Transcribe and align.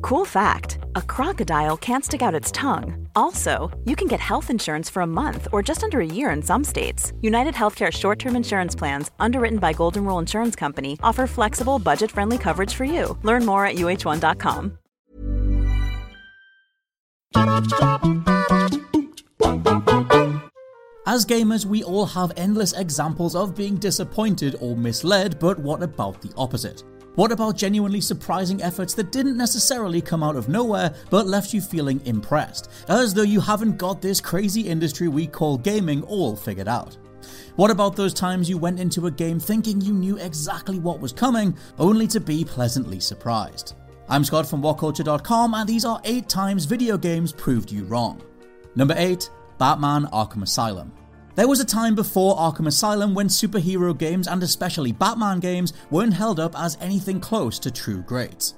Cool 0.00 0.24
fact 0.24 0.78
a 0.96 1.02
crocodile 1.02 1.76
can't 1.76 2.04
stick 2.04 2.22
out 2.22 2.34
its 2.34 2.52
tongue. 2.52 3.08
Also, 3.16 3.70
you 3.84 3.96
can 3.96 4.08
get 4.08 4.20
health 4.20 4.50
insurance 4.50 4.90
for 4.90 5.02
a 5.02 5.06
month 5.06 5.48
or 5.52 5.62
just 5.62 5.82
under 5.82 6.00
a 6.00 6.06
year 6.06 6.30
in 6.30 6.42
some 6.42 6.62
states. 6.64 7.12
United 7.20 7.54
Healthcare 7.54 7.92
short 7.92 8.18
term 8.18 8.36
insurance 8.36 8.74
plans, 8.74 9.10
underwritten 9.18 9.58
by 9.58 9.72
Golden 9.72 10.04
Rule 10.04 10.18
Insurance 10.18 10.56
Company, 10.56 10.98
offer 11.02 11.26
flexible, 11.26 11.78
budget 11.78 12.10
friendly 12.10 12.38
coverage 12.38 12.74
for 12.74 12.84
you. 12.84 13.18
Learn 13.22 13.44
more 13.44 13.66
at 13.66 13.76
uh1.com. 13.76 14.78
As 21.06 21.24
gamers, 21.26 21.64
we 21.64 21.84
all 21.84 22.06
have 22.06 22.32
endless 22.36 22.72
examples 22.72 23.36
of 23.36 23.54
being 23.54 23.76
disappointed 23.76 24.56
or 24.60 24.76
misled, 24.76 25.38
but 25.38 25.58
what 25.58 25.82
about 25.82 26.20
the 26.22 26.32
opposite? 26.36 26.82
What 27.14 27.30
about 27.30 27.56
genuinely 27.56 28.00
surprising 28.00 28.60
efforts 28.60 28.92
that 28.94 29.12
didn't 29.12 29.36
necessarily 29.36 30.00
come 30.00 30.24
out 30.24 30.34
of 30.34 30.48
nowhere 30.48 30.92
but 31.10 31.28
left 31.28 31.54
you 31.54 31.60
feeling 31.60 32.04
impressed, 32.06 32.70
as 32.88 33.14
though 33.14 33.22
you 33.22 33.40
haven't 33.40 33.78
got 33.78 34.02
this 34.02 34.20
crazy 34.20 34.62
industry 34.62 35.06
we 35.06 35.28
call 35.28 35.56
gaming 35.56 36.02
all 36.04 36.34
figured 36.34 36.66
out? 36.66 36.96
What 37.54 37.70
about 37.70 37.94
those 37.94 38.12
times 38.12 38.50
you 38.50 38.58
went 38.58 38.80
into 38.80 39.06
a 39.06 39.12
game 39.12 39.38
thinking 39.38 39.80
you 39.80 39.92
knew 39.92 40.18
exactly 40.18 40.80
what 40.80 40.98
was 40.98 41.12
coming, 41.12 41.56
only 41.78 42.08
to 42.08 42.18
be 42.18 42.44
pleasantly 42.44 42.98
surprised? 42.98 43.74
I'm 44.08 44.24
Scott 44.24 44.46
from 44.46 44.60
WhatCulture.com, 44.60 45.54
and 45.54 45.68
these 45.68 45.84
are 45.84 46.00
8 46.04 46.28
times 46.28 46.64
video 46.64 46.98
games 46.98 47.32
proved 47.32 47.70
you 47.70 47.84
wrong. 47.84 48.20
Number 48.74 48.94
8 48.98 49.30
Batman 49.58 50.06
Arkham 50.06 50.42
Asylum. 50.42 50.92
There 51.36 51.48
was 51.48 51.58
a 51.58 51.64
time 51.64 51.96
before 51.96 52.36
Arkham 52.36 52.68
Asylum 52.68 53.12
when 53.12 53.26
superhero 53.26 53.96
games 53.96 54.28
and 54.28 54.40
especially 54.44 54.92
Batman 54.92 55.40
games 55.40 55.72
weren't 55.90 56.14
held 56.14 56.38
up 56.38 56.56
as 56.56 56.78
anything 56.80 57.18
close 57.18 57.58
to 57.58 57.72
true 57.72 58.02
greats. 58.02 58.54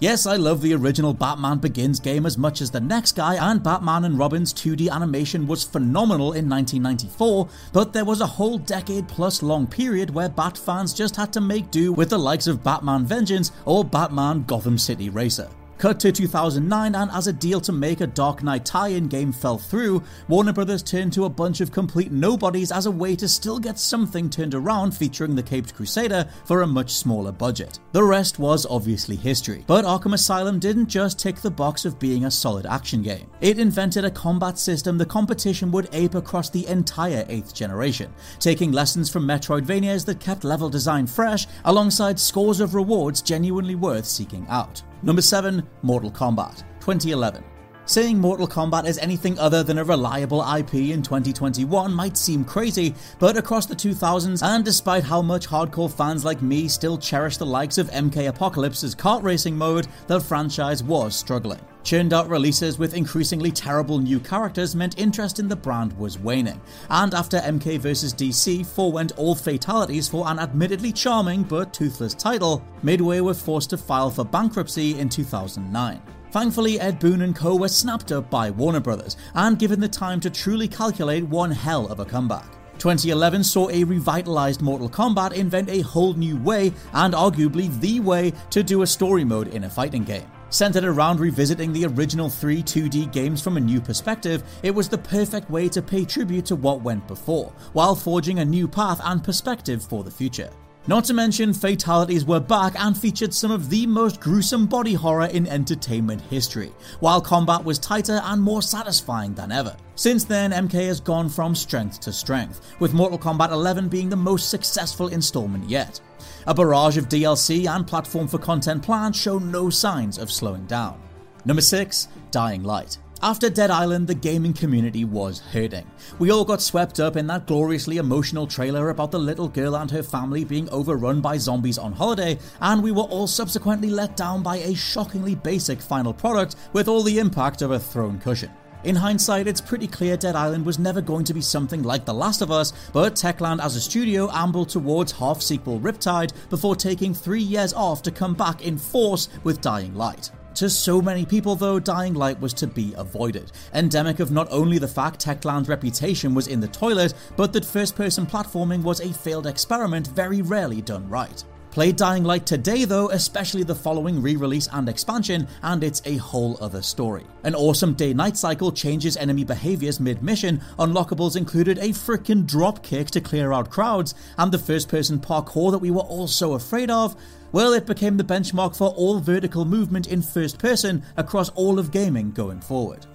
Yes, 0.00 0.26
I 0.26 0.34
love 0.34 0.60
the 0.60 0.74
original 0.74 1.14
Batman 1.14 1.58
Begins 1.58 2.00
game 2.00 2.26
as 2.26 2.36
much 2.36 2.60
as 2.60 2.70
the 2.70 2.80
next 2.80 3.12
guy, 3.12 3.36
and 3.36 3.62
Batman 3.62 4.04
and 4.04 4.18
Robin's 4.18 4.52
2D 4.52 4.90
animation 4.90 5.46
was 5.46 5.62
phenomenal 5.62 6.32
in 6.32 6.50
1994, 6.50 7.48
but 7.72 7.92
there 7.92 8.04
was 8.04 8.20
a 8.20 8.26
whole 8.26 8.58
decade 8.58 9.06
plus 9.06 9.40
long 9.40 9.66
period 9.66 10.10
where 10.10 10.28
Bat 10.28 10.58
fans 10.58 10.92
just 10.92 11.14
had 11.14 11.32
to 11.32 11.40
make 11.40 11.70
do 11.70 11.92
with 11.92 12.10
the 12.10 12.18
likes 12.18 12.48
of 12.48 12.64
Batman 12.64 13.06
Vengeance 13.06 13.52
or 13.64 13.84
Batman 13.84 14.42
Gotham 14.42 14.78
City 14.78 15.10
Racer. 15.10 15.48
Cut 15.78 16.00
to 16.00 16.10
2009, 16.10 16.94
and 16.94 17.10
as 17.10 17.26
a 17.26 17.34
deal 17.34 17.60
to 17.60 17.70
make 17.70 18.00
a 18.00 18.06
Dark 18.06 18.42
Knight 18.42 18.64
tie 18.64 18.88
in 18.88 19.08
game 19.08 19.30
fell 19.30 19.58
through, 19.58 20.02
Warner 20.26 20.54
Brothers 20.54 20.82
turned 20.82 21.12
to 21.12 21.26
a 21.26 21.30
bunch 21.30 21.60
of 21.60 21.70
complete 21.70 22.10
nobodies 22.10 22.72
as 22.72 22.86
a 22.86 22.90
way 22.90 23.14
to 23.16 23.28
still 23.28 23.58
get 23.58 23.78
something 23.78 24.30
turned 24.30 24.54
around 24.54 24.92
featuring 24.92 25.34
the 25.34 25.42
Caped 25.42 25.74
Crusader 25.74 26.30
for 26.46 26.62
a 26.62 26.66
much 26.66 26.92
smaller 26.92 27.30
budget. 27.30 27.78
The 27.92 28.02
rest 28.02 28.38
was 28.38 28.64
obviously 28.64 29.16
history, 29.16 29.64
but 29.66 29.84
Arkham 29.84 30.14
Asylum 30.14 30.58
didn't 30.58 30.88
just 30.88 31.18
tick 31.18 31.36
the 31.36 31.50
box 31.50 31.84
of 31.84 31.98
being 31.98 32.24
a 32.24 32.30
solid 32.30 32.64
action 32.64 33.02
game. 33.02 33.28
It 33.42 33.58
invented 33.58 34.06
a 34.06 34.10
combat 34.10 34.58
system 34.58 34.96
the 34.96 35.04
competition 35.04 35.70
would 35.72 35.90
ape 35.92 36.14
across 36.14 36.48
the 36.48 36.66
entire 36.68 37.26
8th 37.26 37.52
generation, 37.52 38.14
taking 38.38 38.72
lessons 38.72 39.10
from 39.10 39.26
Metroidvanias 39.26 40.06
that 40.06 40.20
kept 40.20 40.42
level 40.42 40.70
design 40.70 41.06
fresh 41.06 41.46
alongside 41.66 42.18
scores 42.18 42.60
of 42.60 42.74
rewards 42.74 43.20
genuinely 43.20 43.74
worth 43.74 44.06
seeking 44.06 44.46
out. 44.48 44.82
Number 45.02 45.22
7 45.22 45.62
Mortal 45.82 46.10
Kombat 46.10 46.64
2011. 46.80 47.55
Saying 47.88 48.18
Mortal 48.18 48.48
Kombat 48.48 48.84
is 48.84 48.98
anything 48.98 49.38
other 49.38 49.62
than 49.62 49.78
a 49.78 49.84
reliable 49.84 50.42
IP 50.42 50.74
in 50.74 51.02
2021 51.02 51.94
might 51.94 52.16
seem 52.16 52.44
crazy, 52.44 52.96
but 53.20 53.36
across 53.36 53.64
the 53.64 53.76
2000s, 53.76 54.42
and 54.42 54.64
despite 54.64 55.04
how 55.04 55.22
much 55.22 55.46
hardcore 55.46 55.88
fans 55.88 56.24
like 56.24 56.42
me 56.42 56.66
still 56.66 56.98
cherish 56.98 57.36
the 57.36 57.46
likes 57.46 57.78
of 57.78 57.88
MK 57.92 58.26
Apocalypse's 58.26 58.96
kart 58.96 59.22
racing 59.22 59.56
mode, 59.56 59.86
the 60.08 60.18
franchise 60.18 60.82
was 60.82 61.14
struggling. 61.14 61.60
Churned 61.84 62.12
out 62.12 62.28
releases 62.28 62.76
with 62.76 62.94
increasingly 62.94 63.52
terrible 63.52 64.00
new 64.00 64.18
characters 64.18 64.74
meant 64.74 64.98
interest 64.98 65.38
in 65.38 65.46
the 65.46 65.54
brand 65.54 65.96
was 65.96 66.18
waning, 66.18 66.60
and 66.90 67.14
after 67.14 67.38
MK 67.38 67.78
vs 67.78 68.12
DC 68.14 68.66
forewent 68.66 69.12
all 69.16 69.36
fatalities 69.36 70.08
for 70.08 70.26
an 70.26 70.40
admittedly 70.40 70.90
charming 70.90 71.44
but 71.44 71.72
toothless 71.72 72.14
title, 72.14 72.64
Midway 72.82 73.20
were 73.20 73.32
forced 73.32 73.70
to 73.70 73.78
file 73.78 74.10
for 74.10 74.24
bankruptcy 74.24 74.98
in 74.98 75.08
2009. 75.08 76.02
Thankfully, 76.36 76.78
Ed 76.78 76.98
Boon 76.98 77.22
and 77.22 77.34
co 77.34 77.56
were 77.56 77.66
snapped 77.66 78.12
up 78.12 78.28
by 78.28 78.50
Warner 78.50 78.78
Brothers 78.78 79.16
and 79.32 79.58
given 79.58 79.80
the 79.80 79.88
time 79.88 80.20
to 80.20 80.28
truly 80.28 80.68
calculate 80.68 81.24
one 81.24 81.50
hell 81.50 81.86
of 81.86 81.98
a 81.98 82.04
comeback. 82.04 82.44
2011 82.76 83.42
saw 83.42 83.70
a 83.70 83.84
revitalized 83.84 84.60
Mortal 84.60 84.90
Kombat 84.90 85.32
invent 85.32 85.70
a 85.70 85.80
whole 85.80 86.12
new 86.12 86.36
way, 86.36 86.74
and 86.92 87.14
arguably 87.14 87.80
the 87.80 88.00
way, 88.00 88.34
to 88.50 88.62
do 88.62 88.82
a 88.82 88.86
story 88.86 89.24
mode 89.24 89.48
in 89.48 89.64
a 89.64 89.70
fighting 89.70 90.04
game. 90.04 90.30
Centered 90.50 90.84
around 90.84 91.20
revisiting 91.20 91.72
the 91.72 91.86
original 91.86 92.28
three 92.28 92.62
2D 92.62 93.10
games 93.14 93.40
from 93.40 93.56
a 93.56 93.60
new 93.60 93.80
perspective, 93.80 94.44
it 94.62 94.74
was 94.74 94.90
the 94.90 94.98
perfect 94.98 95.48
way 95.48 95.70
to 95.70 95.80
pay 95.80 96.04
tribute 96.04 96.44
to 96.44 96.56
what 96.56 96.82
went 96.82 97.08
before, 97.08 97.50
while 97.72 97.94
forging 97.94 98.40
a 98.40 98.44
new 98.44 98.68
path 98.68 99.00
and 99.04 99.24
perspective 99.24 99.82
for 99.82 100.04
the 100.04 100.10
future. 100.10 100.50
Not 100.88 101.04
to 101.06 101.14
mention, 101.14 101.52
fatalities 101.52 102.24
were 102.24 102.38
back 102.38 102.78
and 102.78 102.96
featured 102.96 103.34
some 103.34 103.50
of 103.50 103.70
the 103.70 103.88
most 103.88 104.20
gruesome 104.20 104.66
body 104.66 104.94
horror 104.94 105.26
in 105.26 105.48
entertainment 105.48 106.22
history, 106.22 106.72
while 107.00 107.20
combat 107.20 107.64
was 107.64 107.80
tighter 107.80 108.20
and 108.22 108.40
more 108.40 108.62
satisfying 108.62 109.34
than 109.34 109.50
ever. 109.50 109.76
Since 109.96 110.24
then, 110.24 110.52
MK 110.52 110.86
has 110.86 111.00
gone 111.00 111.28
from 111.28 111.56
strength 111.56 111.98
to 112.00 112.12
strength, 112.12 112.60
with 112.78 112.94
Mortal 112.94 113.18
Kombat 113.18 113.50
11 113.50 113.88
being 113.88 114.08
the 114.08 114.14
most 114.14 114.48
successful 114.48 115.08
installment 115.08 115.68
yet. 115.68 116.00
A 116.46 116.54
barrage 116.54 116.96
of 116.96 117.08
DLC 117.08 117.66
and 117.68 117.84
platform 117.84 118.28
for 118.28 118.38
content 118.38 118.80
plans 118.80 119.16
show 119.16 119.40
no 119.40 119.68
signs 119.70 120.18
of 120.18 120.30
slowing 120.30 120.66
down. 120.66 121.00
Number 121.44 121.62
6 121.62 122.06
Dying 122.30 122.62
Light. 122.62 122.98
After 123.22 123.48
Dead 123.48 123.70
Island, 123.70 124.08
the 124.08 124.14
gaming 124.14 124.52
community 124.52 125.04
was 125.06 125.40
hurting. 125.40 125.90
We 126.18 126.30
all 126.30 126.44
got 126.44 126.60
swept 126.60 127.00
up 127.00 127.16
in 127.16 127.26
that 127.28 127.46
gloriously 127.46 127.96
emotional 127.96 128.46
trailer 128.46 128.90
about 128.90 129.10
the 129.10 129.18
little 129.18 129.48
girl 129.48 129.74
and 129.76 129.90
her 129.90 130.02
family 130.02 130.44
being 130.44 130.68
overrun 130.68 131.22
by 131.22 131.38
zombies 131.38 131.78
on 131.78 131.94
holiday, 131.94 132.38
and 132.60 132.82
we 132.82 132.92
were 132.92 133.04
all 133.04 133.26
subsequently 133.26 133.88
let 133.88 134.18
down 134.18 134.42
by 134.42 134.58
a 134.58 134.74
shockingly 134.74 135.34
basic 135.34 135.80
final 135.80 136.12
product 136.12 136.56
with 136.74 136.88
all 136.88 137.02
the 137.02 137.18
impact 137.18 137.62
of 137.62 137.70
a 137.70 137.78
thrown 137.78 138.18
cushion. 138.18 138.50
In 138.84 138.94
hindsight, 138.94 139.48
it's 139.48 139.62
pretty 139.62 139.86
clear 139.86 140.18
Dead 140.18 140.36
Island 140.36 140.66
was 140.66 140.78
never 140.78 141.00
going 141.00 141.24
to 141.24 141.34
be 141.34 141.40
something 141.40 141.82
like 141.82 142.04
The 142.04 142.14
Last 142.14 142.42
of 142.42 142.50
Us, 142.50 142.74
but 142.92 143.14
Techland 143.14 143.64
as 143.64 143.76
a 143.76 143.80
studio 143.80 144.30
ambled 144.30 144.68
towards 144.68 145.12
half 145.12 145.40
sequel 145.40 145.80
Riptide 145.80 146.32
before 146.50 146.76
taking 146.76 147.14
three 147.14 147.42
years 147.42 147.72
off 147.72 148.02
to 148.02 148.10
come 148.10 148.34
back 148.34 148.64
in 148.64 148.76
force 148.76 149.30
with 149.42 149.62
Dying 149.62 149.94
Light. 149.94 150.30
To 150.56 150.70
so 150.70 151.02
many 151.02 151.26
people, 151.26 151.54
though, 151.54 151.78
Dying 151.78 152.14
Light 152.14 152.40
was 152.40 152.54
to 152.54 152.66
be 152.66 152.94
avoided, 152.96 153.52
endemic 153.74 154.20
of 154.20 154.30
not 154.30 154.48
only 154.50 154.78
the 154.78 154.88
fact 154.88 155.22
Techland's 155.22 155.68
reputation 155.68 156.34
was 156.34 156.48
in 156.48 156.60
the 156.60 156.68
toilet, 156.68 157.12
but 157.36 157.52
that 157.52 157.62
first 157.62 157.94
person 157.94 158.24
platforming 158.24 158.82
was 158.82 159.00
a 159.00 159.12
failed 159.12 159.46
experiment 159.46 160.06
very 160.06 160.40
rarely 160.40 160.80
done 160.80 161.06
right. 161.10 161.44
Play 161.72 161.92
Dying 161.92 162.24
Light 162.24 162.46
today 162.46 162.86
though, 162.86 163.10
especially 163.10 163.64
the 163.64 163.74
following 163.74 164.22
re-release 164.22 164.66
and 164.72 164.88
expansion, 164.88 165.46
and 165.62 165.84
it's 165.84 166.00
a 166.06 166.16
whole 166.16 166.56
other 166.62 166.80
story. 166.80 167.26
An 167.44 167.54
awesome 167.54 167.92
day-night 167.92 168.38
cycle 168.38 168.72
changes 168.72 169.18
enemy 169.18 169.44
behaviors 169.44 170.00
mid-mission, 170.00 170.62
unlockables 170.78 171.36
included 171.36 171.76
a 171.76 171.90
frickin' 171.90 172.46
dropkick 172.46 173.10
to 173.10 173.20
clear 173.20 173.52
out 173.52 173.70
crowds, 173.70 174.14
and 174.38 174.50
the 174.50 174.58
first-person 174.58 175.18
parkour 175.18 175.70
that 175.70 175.80
we 175.80 175.90
were 175.90 176.00
all 176.00 176.26
so 176.26 176.54
afraid 176.54 176.90
of, 176.90 177.14
well, 177.56 177.72
it 177.72 177.86
became 177.86 178.18
the 178.18 178.22
benchmark 178.22 178.76
for 178.76 178.90
all 178.90 179.18
vertical 179.18 179.64
movement 179.64 180.08
in 180.08 180.20
first 180.20 180.58
person 180.58 181.02
across 181.16 181.48
all 181.54 181.78
of 181.78 181.90
gaming 181.90 182.30
going 182.32 182.60
forward. 182.60 183.06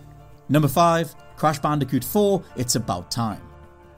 Number 0.50 0.68
5, 0.68 1.14
Crash 1.36 1.60
Bandicoot 1.60 2.04
4, 2.04 2.42
It's 2.56 2.74
About 2.74 3.12
Time. 3.12 3.40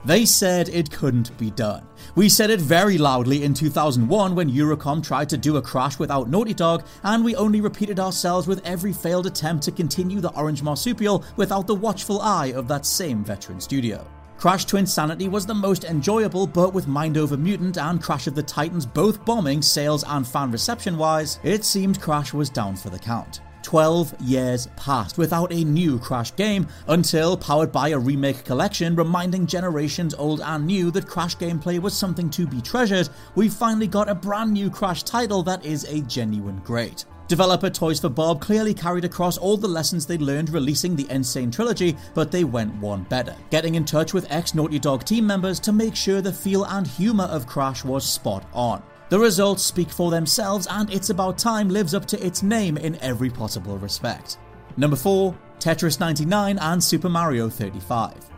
They 0.04 0.26
said 0.26 0.68
it 0.68 0.92
couldn't 0.92 1.38
be 1.38 1.50
done. 1.52 1.88
We 2.16 2.28
said 2.28 2.50
it 2.50 2.60
very 2.60 2.98
loudly 2.98 3.46
in 3.46 3.54
2001 3.54 4.36
when 4.36 4.52
Eurocom 4.52 5.02
tried 5.02 5.30
to 5.30 5.38
do 5.38 5.56
a 5.56 5.62
crash 5.62 5.98
without 5.98 6.30
Naughty 6.30 6.54
Dog, 6.54 6.84
and 7.04 7.24
we 7.24 7.38
only 7.38 7.62
repeated 7.62 7.98
ourselves 7.98 8.46
with 8.46 8.66
every 8.66 8.92
failed 8.92 9.28
attempt 9.28 9.64
to 9.64 9.72
continue 9.72 10.20
the 10.20 10.36
orange 10.36 10.62
marsupial 10.62 11.24
without 11.38 11.68
the 11.68 11.74
watchful 11.74 12.20
eye 12.20 12.48
of 12.48 12.68
that 12.68 12.86
same 12.86 13.24
veteran 13.24 13.62
studio. 13.62 14.06
Crash 14.44 14.66
Twinsanity 14.66 15.32
was 15.32 15.46
the 15.46 15.54
most 15.54 15.86
enjoyable, 15.86 16.46
but 16.46 16.74
with 16.74 16.86
Mind 16.86 17.18
Over 17.18 17.38
Mutant 17.38 17.78
and 17.78 18.04
Crash 18.04 18.28
of 18.28 18.36
the 18.36 18.44
Titans 18.44 18.86
both 18.86 19.24
bombing 19.24 19.62
sales 19.62 20.04
and 20.06 20.28
fan 20.28 20.52
reception 20.52 20.98
wise, 20.98 21.40
it 21.44 21.64
seemed 21.64 22.02
Crash 22.02 22.34
was 22.34 22.50
down 22.50 22.76
for 22.76 22.90
the 22.90 23.00
count. 23.00 23.40
12 23.62 24.14
years 24.20 24.68
passed 24.76 25.18
without 25.18 25.54
a 25.54 25.64
new 25.64 25.98
Crash 25.98 26.36
game 26.36 26.68
until, 26.90 27.38
powered 27.38 27.72
by 27.72 27.92
a 27.92 27.98
remake 27.98 28.44
collection 28.44 28.98
reminding 28.98 29.48
generations 29.48 30.14
old 30.14 30.42
and 30.42 30.68
new 30.68 30.92
that 30.92 31.08
Crash 31.08 31.38
gameplay 31.38 31.80
was 31.80 31.96
something 31.96 32.30
to 32.32 32.46
be 32.46 32.60
treasured, 32.60 33.08
we 33.36 33.48
finally 33.48 33.88
got 33.88 34.10
a 34.10 34.16
brand 34.16 34.52
new 34.52 34.70
Crash 34.70 35.04
title 35.04 35.42
that 35.44 35.64
is 35.64 35.86
a 35.86 36.02
genuine 36.02 36.60
great. 36.66 37.06
Developer 37.28 37.70
Toys 37.70 38.02
for 38.02 38.10
Bob 38.10 38.42
clearly 38.42 38.74
carried 38.74 39.06
across 39.06 39.38
all 39.38 39.56
the 39.56 39.68
lessons 39.68 40.06
they 40.06 40.18
learned 40.18 40.50
releasing 40.50 40.96
the 40.96 41.10
N. 41.10 41.24
Sane 41.24 41.50
trilogy, 41.50 41.96
but 42.14 42.32
they 42.32 42.44
went 42.44 42.76
one 42.76 43.04
better, 43.04 43.36
getting 43.50 43.76
in 43.76 43.86
touch 43.86 44.14
with 44.14 44.30
ex 44.30 44.54
Naughty 44.54 44.78
Dog 44.78 45.06
team 45.06 45.26
members 45.26 45.60
to 45.62 45.72
make 45.72 45.96
sure 45.96 46.22
the 46.22 46.34
feel 46.34 46.66
and 46.66 46.86
humour 46.86 47.26
of 47.26 47.48
Crash 47.48 47.86
was 47.86 48.04
spot 48.08 48.46
on. 48.54 48.84
The 49.10 49.20
results 49.20 49.64
speak 49.64 49.90
for 49.90 50.12
themselves, 50.12 50.68
and 50.70 50.92
It's 50.92 51.12
About 51.12 51.38
Time 51.38 51.70
lives 51.70 51.94
up 51.94 52.06
to 52.08 52.26
its 52.26 52.44
name 52.44 52.78
in 52.78 52.98
every 52.98 53.30
possible 53.30 53.78
respect. 53.78 54.38
Number 54.76 54.98
4 54.98 55.34
Tetris 55.60 56.00
99 56.00 56.58
and 56.60 56.84
Super 56.84 57.10
Mario 57.10 57.48
35. 57.48 58.33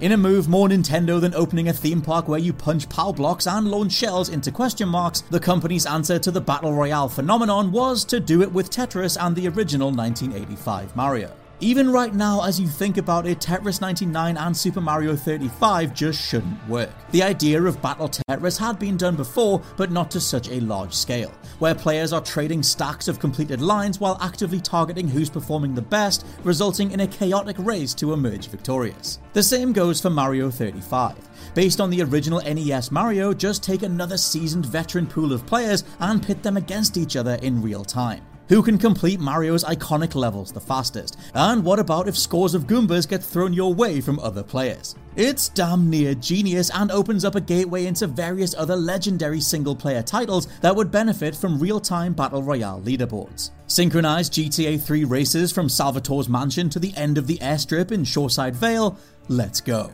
In 0.00 0.12
a 0.12 0.16
move 0.16 0.48
more 0.48 0.66
Nintendo 0.66 1.20
than 1.20 1.34
opening 1.34 1.68
a 1.68 1.74
theme 1.74 2.00
park 2.00 2.26
where 2.26 2.38
you 2.38 2.54
punch 2.54 2.88
POW 2.88 3.12
blocks 3.12 3.46
and 3.46 3.70
launch 3.70 3.92
shells 3.92 4.30
into 4.30 4.50
question 4.50 4.88
marks, 4.88 5.20
the 5.20 5.38
company's 5.38 5.84
answer 5.84 6.18
to 6.18 6.30
the 6.30 6.40
Battle 6.40 6.72
Royale 6.72 7.10
phenomenon 7.10 7.70
was 7.70 8.06
to 8.06 8.18
do 8.18 8.40
it 8.40 8.50
with 8.50 8.70
Tetris 8.70 9.18
and 9.20 9.36
the 9.36 9.46
original 9.48 9.92
1985 9.92 10.96
Mario. 10.96 11.30
Even 11.62 11.92
right 11.92 12.14
now, 12.14 12.42
as 12.42 12.58
you 12.58 12.66
think 12.66 12.96
about 12.96 13.26
it, 13.26 13.38
Tetris 13.38 13.82
99 13.82 14.38
and 14.38 14.56
Super 14.56 14.80
Mario 14.80 15.14
35 15.14 15.92
just 15.92 16.18
shouldn't 16.18 16.66
work. 16.66 16.88
The 17.10 17.22
idea 17.22 17.62
of 17.62 17.82
Battle 17.82 18.08
Tetris 18.08 18.56
had 18.58 18.78
been 18.78 18.96
done 18.96 19.14
before, 19.14 19.60
but 19.76 19.90
not 19.90 20.10
to 20.12 20.20
such 20.20 20.48
a 20.48 20.60
large 20.60 20.94
scale, 20.94 21.30
where 21.58 21.74
players 21.74 22.14
are 22.14 22.22
trading 22.22 22.62
stacks 22.62 23.08
of 23.08 23.18
completed 23.18 23.60
lines 23.60 24.00
while 24.00 24.16
actively 24.22 24.58
targeting 24.58 25.06
who's 25.06 25.28
performing 25.28 25.74
the 25.74 25.82
best, 25.82 26.24
resulting 26.44 26.92
in 26.92 27.00
a 27.00 27.06
chaotic 27.06 27.56
race 27.58 27.92
to 27.92 28.14
emerge 28.14 28.48
victorious. 28.48 29.18
The 29.34 29.42
same 29.42 29.74
goes 29.74 30.00
for 30.00 30.08
Mario 30.08 30.50
35. 30.50 31.28
Based 31.54 31.78
on 31.78 31.90
the 31.90 32.00
original 32.00 32.40
NES 32.40 32.90
Mario, 32.90 33.34
just 33.34 33.62
take 33.62 33.82
another 33.82 34.16
seasoned 34.16 34.64
veteran 34.64 35.06
pool 35.06 35.34
of 35.34 35.44
players 35.44 35.84
and 35.98 36.22
pit 36.22 36.42
them 36.42 36.56
against 36.56 36.96
each 36.96 37.16
other 37.16 37.34
in 37.42 37.60
real 37.60 37.84
time. 37.84 38.22
Who 38.50 38.64
can 38.64 38.78
complete 38.78 39.20
Mario's 39.20 39.62
iconic 39.62 40.16
levels 40.16 40.50
the 40.50 40.60
fastest? 40.60 41.16
And 41.34 41.64
what 41.64 41.78
about 41.78 42.08
if 42.08 42.18
scores 42.18 42.52
of 42.52 42.66
Goombas 42.66 43.08
get 43.08 43.22
thrown 43.22 43.52
your 43.52 43.72
way 43.72 44.00
from 44.00 44.18
other 44.18 44.42
players? 44.42 44.96
It's 45.14 45.50
damn 45.50 45.88
near 45.88 46.16
genius 46.16 46.68
and 46.74 46.90
opens 46.90 47.24
up 47.24 47.36
a 47.36 47.40
gateway 47.40 47.86
into 47.86 48.08
various 48.08 48.56
other 48.56 48.74
legendary 48.74 49.40
single 49.40 49.76
player 49.76 50.02
titles 50.02 50.48
that 50.62 50.74
would 50.74 50.90
benefit 50.90 51.36
from 51.36 51.60
real 51.60 51.78
time 51.78 52.12
Battle 52.12 52.42
Royale 52.42 52.82
leaderboards. 52.82 53.52
Synchronized 53.68 54.32
GTA 54.32 54.82
3 54.82 55.04
races 55.04 55.52
from 55.52 55.68
Salvatore's 55.68 56.28
mansion 56.28 56.68
to 56.70 56.80
the 56.80 56.92
end 56.96 57.18
of 57.18 57.28
the 57.28 57.38
airstrip 57.38 57.92
in 57.92 58.02
Shoreside 58.02 58.56
Vale? 58.56 58.98
Let's 59.28 59.60
go. 59.60 59.92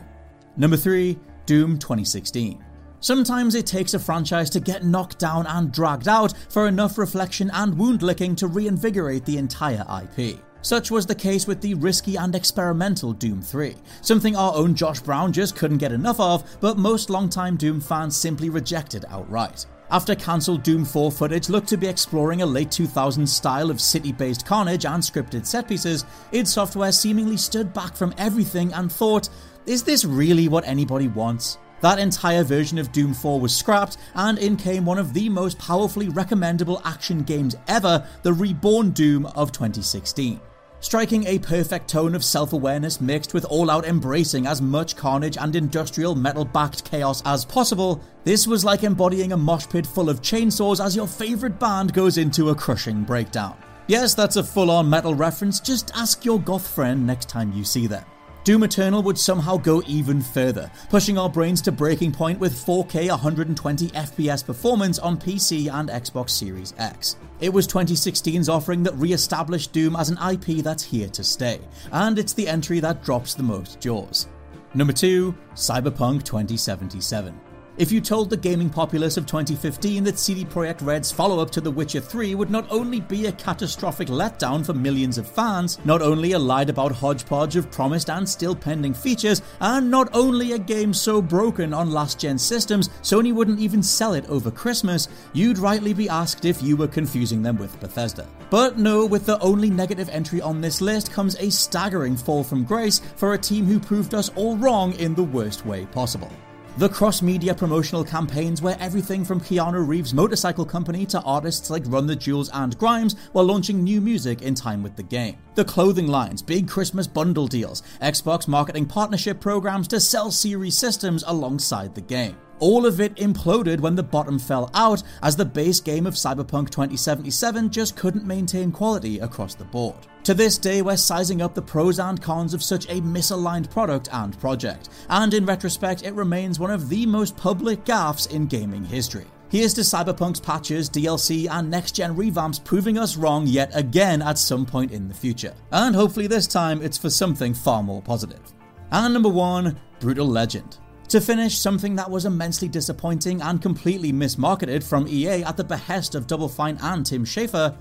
Number 0.57 0.79
3 0.79 1.19
Doom 1.45 1.79
2016. 1.79 2.66
Sometimes 3.01 3.55
it 3.55 3.67
takes 3.67 3.95
a 3.95 3.99
franchise 3.99 4.51
to 4.51 4.61
get 4.61 4.85
knocked 4.85 5.19
down 5.19 5.47
and 5.47 5.71
dragged 5.71 6.09
out 6.09 6.33
for 6.49 6.67
enough 6.67 6.99
reflection 6.99 7.51
and 7.53 7.77
wound 7.77 8.03
licking 8.03 8.35
to 8.37 8.47
reinvigorate 8.47 9.25
the 9.25 9.39
entire 9.39 9.85
IP. 10.03 10.39
Such 10.63 10.91
was 10.91 11.07
the 11.07 11.15
case 11.15 11.47
with 11.47 11.61
the 11.61 11.75
risky 11.75 12.17
and 12.17 12.35
experimental 12.35 13.13
Doom 13.13 13.41
3, 13.41 13.77
something 14.01 14.35
our 14.35 14.55
own 14.55 14.75
Josh 14.75 14.99
Brown 14.99 15.33
just 15.33 15.55
couldn't 15.55 15.79
get 15.79 15.93
enough 15.93 16.19
of, 16.19 16.43
but 16.61 16.79
most 16.79 17.09
longtime 17.09 17.57
Doom 17.57 17.81
fans 17.81 18.17
simply 18.17 18.51
rejected 18.51 19.05
outright. 19.09 19.67
After 19.91 20.17
cancelled 20.17 20.65
Doom 20.65 20.85
4 20.85 21.13
footage 21.13 21.49
looked 21.49 21.69
to 21.69 21.77
be 21.77 21.87
exploring 21.87 22.43
a 22.43 22.47
late 22.47 22.71
2000s 22.71 23.29
style 23.29 23.71
of 23.71 23.81
city 23.81 24.11
based 24.11 24.45
carnage 24.45 24.85
and 24.85 25.01
scripted 25.01 25.47
set 25.47 25.69
pieces, 25.69 26.05
id 26.33 26.49
Software 26.49 26.91
seemingly 26.91 27.37
stood 27.37 27.73
back 27.73 27.95
from 27.95 28.13
everything 28.19 28.73
and 28.73 28.91
thought, 28.91 29.29
is 29.67 29.85
this 29.85 30.05
really 30.05 30.49
what 30.49 30.67
anybody 30.67 31.07
wants? 31.07 31.59
That 31.83 31.99
entire 31.99 32.43
version 32.43 32.79
of 32.79 32.91
Doom 32.93 33.13
4 33.13 33.39
was 33.39 33.55
scrapped, 33.55 33.99
and 34.15 34.39
in 34.39 34.57
came 34.57 34.87
one 34.87 34.99
of 34.99 35.13
the 35.13 35.29
most 35.29 35.59
powerfully 35.59 36.09
recommendable 36.09 36.81
action 36.85 37.23
games 37.23 37.55
ever, 37.69 38.07
the 38.23 38.33
Reborn 38.33 38.91
Doom 38.91 39.27
of 39.27 39.53
2016. 39.53 40.41
Striking 40.81 41.27
a 41.27 41.39
perfect 41.39 41.89
tone 41.89 42.15
of 42.15 42.25
self 42.25 42.53
awareness 42.53 43.01
mixed 43.01 43.35
with 43.35 43.45
all 43.47 43.71
out 43.71 43.87
embracing 43.87 44.47
as 44.47 44.63
much 44.63 44.97
carnage 44.97 45.37
and 45.37 45.57
industrial 45.57 46.15
metal 46.15 46.45
backed 46.45 46.85
chaos 46.85 47.23
as 47.25 47.45
possible, 47.45 48.01
this 48.25 48.47
was 48.47 48.65
like 48.65 48.83
embodying 48.83 49.33
a 49.33 49.37
mosh 49.37 49.67
pit 49.69 49.87
full 49.87 50.09
of 50.09 50.23
chainsaws 50.23 50.85
as 50.85 50.95
your 50.95 51.07
favourite 51.07 51.59
band 51.59 51.93
goes 51.93 52.19
into 52.19 52.51
a 52.51 52.55
crushing 52.55 53.05
breakdown. 53.05 53.57
Yes, 53.87 54.15
that's 54.15 54.37
a 54.37 54.45
full 54.45 54.71
on 54.71 54.89
metal 54.89 55.15
reference, 55.15 55.61
just 55.61 55.91
ask 55.95 56.25
your 56.25 56.41
goth 56.41 56.67
friend 56.67 57.07
next 57.07 57.29
time 57.29 57.53
you 57.53 57.65
see 57.65 57.87
them. 57.87 58.05
Doom 58.47 58.63
Eternal 58.63 59.03
would 59.03 59.19
somehow 59.19 59.57
go 59.57 59.83
even 59.89 60.23
further, 60.23 60.71
pushing 60.89 61.19
our 61.19 61.29
brains 61.29 61.61
to 61.63 61.73
breaking 61.73 62.13
point 62.13 62.39
with 62.39 62.55
4K 62.55 63.11
120 63.11 63.89
FPS 63.89 64.47
performance 64.47 65.01
on 65.01 65.19
PC 65.19 65.69
and 65.69 65.89
Xbox 65.89 66.31
Series 66.31 66.73
X. 66.79 67.17
It 67.41 67.53
was 67.53 67.67
2016's 67.67 68.49
offering 68.49 68.85
that 68.85 68.95
re 68.95 69.13
established 69.13 69.73
Doom 69.73 69.97
as 69.97 70.11
an 70.11 70.19
IP 70.31 70.63
that's 70.63 70.85
here 70.85 71.09
to 71.09 71.25
stay, 71.25 71.59
and 71.91 72.21
it's 72.21 72.35
the 72.35 72.47
entry 72.47 72.79
that 72.79 73.03
drops 73.03 73.35
the 73.35 73.43
most 73.43 73.81
jaws. 73.81 74.29
Number 74.75 74.93
2 74.93 75.35
Cyberpunk 75.57 76.23
2077. 76.23 77.35
If 77.79 77.93
you 77.93 78.01
told 78.01 78.31
the 78.31 78.39
gaming 78.39 78.71
populace 78.71 79.19
of 79.19 79.27
2015 79.27 80.03
that 80.05 80.19
CD 80.19 80.47
Projekt 80.47 80.81
Red's 80.81 81.13
follow 81.13 81.41
up 81.41 81.51
to 81.51 81.61
The 81.61 81.71
Witcher 81.71 82.01
3 82.01 82.35
would 82.35 82.49
not 82.49 82.67
only 82.71 83.01
be 83.01 83.27
a 83.27 83.33
catastrophic 83.33 84.09
letdown 84.09 84.65
for 84.65 84.73
millions 84.73 85.19
of 85.19 85.29
fans, 85.29 85.79
not 85.85 86.01
only 86.01 86.33
a 86.33 86.39
lied 86.39 86.71
about 86.71 86.93
hodgepodge 86.93 87.55
of 87.55 87.71
promised 87.71 88.09
and 88.09 88.27
still 88.27 88.57
pending 88.57 88.95
features, 88.95 89.43
and 89.61 89.91
not 89.91 90.09
only 90.15 90.53
a 90.53 90.59
game 90.59 90.95
so 90.95 91.21
broken 91.21 91.75
on 91.75 91.91
last 91.91 92.19
gen 92.19 92.39
systems 92.39 92.89
Sony 93.03 93.31
wouldn't 93.35 93.61
even 93.61 93.83
sell 93.83 94.15
it 94.15 94.27
over 94.31 94.51
Christmas, 94.51 95.09
you'd 95.35 95.59
rightly 95.59 95.93
be 95.93 96.09
asked 96.09 96.47
if 96.47 96.63
you 96.63 96.79
were 96.79 96.89
confusing 96.89 97.43
them 97.43 97.59
with 97.59 97.79
Bethesda. 97.79 98.27
But 98.49 98.79
no, 98.79 99.05
with 99.05 99.27
the 99.27 99.39
only 99.41 99.69
negative 99.69 100.09
entry 100.09 100.41
on 100.41 100.63
this 100.63 100.81
list 100.81 101.13
comes 101.13 101.37
a 101.37 101.51
staggering 101.51 102.17
fall 102.17 102.43
from 102.43 102.65
grace 102.65 103.03
for 103.17 103.35
a 103.35 103.39
team 103.39 103.67
who 103.67 103.79
proved 103.79 104.15
us 104.15 104.31
all 104.35 104.57
wrong 104.57 104.95
in 104.95 105.15
the 105.15 105.25
worst 105.25 105.67
way 105.67 105.85
possible. 105.85 106.33
The 106.79 106.91
cross 106.91 107.23
media 107.23 107.55
promotional 107.55 108.05
campaigns 108.05 108.61
where 108.61 108.77
everything 108.79 109.25
from 109.25 109.41
Keanu 109.41 109.89
Reeves' 109.89 110.13
motorcycle 110.13 110.67
company 110.67 111.07
to 111.07 111.23
artists 111.23 111.71
like 111.71 111.85
Run 111.87 112.07
the 112.07 112.15
Jewels 112.15 112.51
and 112.53 112.77
Grimes 112.77 113.17
were 113.33 113.43
launching 113.43 113.83
new 113.83 113.99
music 113.99 114.43
in 114.43 114.55
time 114.55 114.83
with 114.83 114.95
the 114.95 115.03
game. 115.03 115.39
The 115.55 115.65
clothing 115.65 116.07
lines, 116.07 116.43
big 116.43 116.69
Christmas 116.69 117.07
bundle 117.07 117.47
deals, 117.47 117.83
Xbox 118.03 118.47
marketing 118.47 118.85
partnership 118.85 119.41
programs 119.41 119.89
to 119.89 120.01
sell 120.01 120.31
series 120.31 120.77
systems 120.77 121.25
alongside 121.27 121.95
the 121.95 122.03
game. 122.03 122.37
All 122.59 122.87
of 122.87 123.01
it 123.01 123.15
imploded 123.17 123.81
when 123.81 123.95
the 123.95 124.03
bottom 124.03 124.39
fell 124.39 124.71
out, 124.73 125.03
as 125.23 125.37
the 125.37 125.45
base 125.45 125.81
game 125.81 126.07
of 126.07 126.15
Cyberpunk 126.15 126.71
2077 126.71 127.71
just 127.71 127.97
couldn't 127.97 128.25
maintain 128.25 128.73
quality 128.73 129.19
across 129.19 129.55
the 129.55 129.65
board. 129.65 130.07
To 130.25 130.35
this 130.35 130.57
day, 130.57 130.81
we're 130.81 130.97
sizing 130.97 131.43
up 131.43 131.55
the 131.55 131.63
pros 131.63 131.99
and 131.99 132.21
cons 132.21 132.55
of 132.55 132.63
such 132.63 132.87
a 132.87 133.01
misaligned 133.01 133.71
product 133.71 134.09
and 134.11 134.39
project, 134.41 134.89
and 135.11 135.35
in 135.35 135.45
retrospect, 135.45 136.03
it 136.03 136.15
remains 136.15 136.59
one 136.59 136.71
of 136.71 136.89
the 136.89 137.05
most 137.05 137.37
public 137.37 137.85
gaffes 137.85 138.31
in 138.31 138.47
gaming 138.47 138.85
history. 138.85 139.27
Here's 139.49 139.75
to 139.75 139.83
Cyberpunk's 139.83 140.41
patches, 140.41 140.91
DLC, 140.91 141.49
and 141.49 141.71
next 141.71 141.93
gen 141.93 142.17
revamps 142.17 142.65
proving 142.65 142.99
us 142.99 143.17
wrong 143.17 143.47
yet 143.47 143.71
again 143.75 144.21
at 144.21 144.39
some 144.39 144.67
point 144.67 144.91
in 144.91 145.07
the 145.07 145.15
future. 145.15 145.55
And 145.71 145.95
hopefully, 145.95 146.27
this 146.27 146.49
time 146.49 146.83
it's 146.83 146.99
for 146.99 147.11
something 147.11 147.55
far 147.55 147.83
more 147.83 148.03
positive. 148.03 148.43
And 148.91 149.15
number 149.15 149.29
one, 149.29 149.79
Brutal 150.01 150.27
Legend. 150.27 150.79
To 151.09 151.21
finish, 151.21 151.57
something 151.57 151.95
that 151.97 152.11
was 152.11 152.25
immensely 152.25 152.67
disappointing 152.67 153.41
and 153.41 153.63
completely 153.63 154.13
mismarketed 154.13 154.83
from 154.83 155.07
EA 155.07 155.45
at 155.45 155.57
the 155.57 155.63
behest 155.63 156.17
of 156.17 156.27
Double 156.27 156.49
Fine 156.49 156.79
and 156.83 157.07
Tim 157.07 157.25
Schafer, 157.25 157.77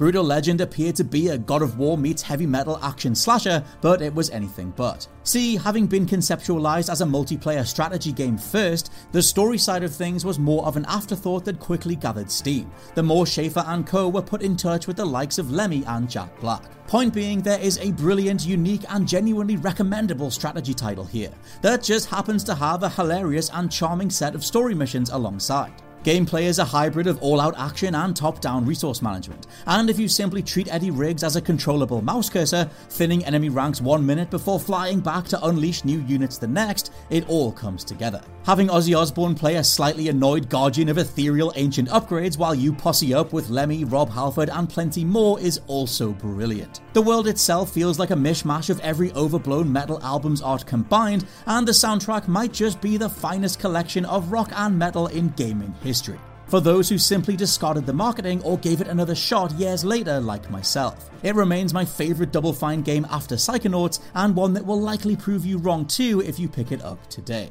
Brutal 0.00 0.24
Legend 0.24 0.62
appeared 0.62 0.96
to 0.96 1.04
be 1.04 1.28
a 1.28 1.36
God 1.36 1.60
of 1.60 1.76
War 1.76 1.98
meets 1.98 2.22
heavy 2.22 2.46
metal 2.46 2.82
action 2.82 3.14
slasher, 3.14 3.62
but 3.82 4.00
it 4.00 4.14
was 4.14 4.30
anything 4.30 4.72
but. 4.74 5.06
See, 5.24 5.56
having 5.56 5.86
been 5.86 6.06
conceptualized 6.06 6.90
as 6.90 7.02
a 7.02 7.04
multiplayer 7.04 7.66
strategy 7.66 8.10
game 8.10 8.38
first, 8.38 8.94
the 9.12 9.20
story 9.20 9.58
side 9.58 9.82
of 9.82 9.94
things 9.94 10.24
was 10.24 10.38
more 10.38 10.64
of 10.64 10.78
an 10.78 10.86
afterthought 10.88 11.44
that 11.44 11.60
quickly 11.60 11.96
gathered 11.96 12.30
steam. 12.30 12.72
The 12.94 13.02
more 13.02 13.26
Schafer 13.26 13.62
and 13.68 13.86
co 13.86 14.08
were 14.08 14.22
put 14.22 14.40
in 14.40 14.56
touch 14.56 14.86
with 14.86 14.96
the 14.96 15.04
likes 15.04 15.36
of 15.36 15.52
Lemmy 15.52 15.84
and 15.86 16.08
Jack 16.08 16.40
Black. 16.40 16.62
Point 16.86 17.12
being, 17.12 17.42
there 17.42 17.60
is 17.60 17.76
a 17.76 17.92
brilliant, 17.92 18.46
unique, 18.46 18.86
and 18.88 19.06
genuinely 19.06 19.58
recommendable 19.58 20.30
strategy 20.30 20.72
title 20.72 21.04
here 21.04 21.30
that 21.60 21.82
just 21.82 22.08
happens 22.08 22.42
to 22.44 22.54
have 22.54 22.84
a 22.84 22.88
hilarious 22.88 23.50
and 23.52 23.70
charming 23.70 24.08
set 24.08 24.34
of 24.34 24.46
story 24.46 24.74
missions 24.74 25.10
alongside. 25.10 25.74
Gameplay 26.04 26.44
is 26.44 26.58
a 26.58 26.64
hybrid 26.64 27.06
of 27.06 27.22
all 27.22 27.42
out 27.42 27.54
action 27.58 27.94
and 27.94 28.16
top 28.16 28.40
down 28.40 28.64
resource 28.64 29.02
management, 29.02 29.46
and 29.66 29.90
if 29.90 29.98
you 29.98 30.08
simply 30.08 30.42
treat 30.42 30.72
Eddie 30.72 30.90
Riggs 30.90 31.22
as 31.22 31.36
a 31.36 31.42
controllable 31.42 32.00
mouse 32.00 32.30
cursor, 32.30 32.70
thinning 32.88 33.22
enemy 33.26 33.50
ranks 33.50 33.82
one 33.82 34.06
minute 34.06 34.30
before 34.30 34.58
flying 34.58 35.00
back 35.00 35.26
to 35.26 35.44
unleash 35.44 35.84
new 35.84 36.00
units 36.04 36.38
the 36.38 36.46
next, 36.46 36.90
it 37.10 37.28
all 37.28 37.52
comes 37.52 37.84
together. 37.84 38.22
Having 38.44 38.68
Ozzy 38.68 38.96
Osbourne 38.96 39.34
play 39.34 39.56
a 39.56 39.64
slightly 39.64 40.08
annoyed 40.08 40.48
guardian 40.48 40.88
of 40.88 40.96
ethereal 40.96 41.52
ancient 41.56 41.90
upgrades 41.90 42.38
while 42.38 42.54
you 42.54 42.72
posse 42.72 43.12
up 43.12 43.34
with 43.34 43.50
Lemmy, 43.50 43.84
Rob 43.84 44.08
Halford, 44.08 44.48
and 44.48 44.70
plenty 44.70 45.04
more 45.04 45.38
is 45.38 45.60
also 45.66 46.12
brilliant. 46.12 46.80
The 46.94 47.02
world 47.02 47.28
itself 47.28 47.72
feels 47.72 47.98
like 47.98 48.10
a 48.10 48.14
mishmash 48.14 48.70
of 48.70 48.80
every 48.80 49.12
overblown 49.12 49.70
metal 49.70 50.02
album's 50.02 50.40
art 50.40 50.64
combined, 50.64 51.26
and 51.44 51.68
the 51.68 51.72
soundtrack 51.72 52.26
might 52.26 52.54
just 52.54 52.80
be 52.80 52.96
the 52.96 53.10
finest 53.10 53.60
collection 53.60 54.06
of 54.06 54.32
rock 54.32 54.50
and 54.56 54.78
metal 54.78 55.06
in 55.08 55.28
gaming 55.36 55.74
history 55.82 55.89
history. 55.92 56.20
For 56.50 56.60
those 56.60 56.88
who 56.88 56.98
simply 56.98 57.36
discarded 57.36 57.86
the 57.86 57.92
marketing 57.92 58.42
or 58.42 58.58
gave 58.58 58.80
it 58.80 58.88
another 58.88 59.14
shot 59.14 59.52
years 59.52 59.84
later, 59.84 60.18
like 60.20 60.50
myself. 60.50 61.08
It 61.22 61.36
remains 61.36 61.72
my 61.72 61.84
favourite 61.84 62.32
Double 62.32 62.52
Fine 62.52 62.82
game 62.82 63.06
after 63.08 63.36
Psychonauts, 63.36 64.00
and 64.14 64.34
one 64.34 64.54
that 64.54 64.66
will 64.66 64.80
likely 64.80 65.16
prove 65.16 65.46
you 65.46 65.58
wrong 65.58 65.86
too 65.86 66.22
if 66.26 66.38
you 66.40 66.48
pick 66.48 66.72
it 66.72 66.82
up 66.82 66.98
today. 67.08 67.50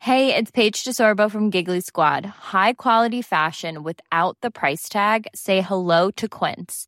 Hey, 0.00 0.34
it's 0.34 0.50
Paige 0.50 0.84
DeSorbo 0.84 1.30
from 1.30 1.50
Giggly 1.50 1.82
Squad. 1.82 2.24
High 2.24 2.72
quality 2.72 3.20
fashion 3.20 3.82
without 3.82 4.38
the 4.40 4.50
price 4.50 4.88
tag? 4.88 5.26
Say 5.34 5.60
hello 5.60 6.10
to 6.12 6.28
Quince. 6.28 6.87